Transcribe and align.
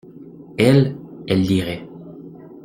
Elle, 0.57 0.95
elle 1.27 1.43
lirait. 1.45 1.87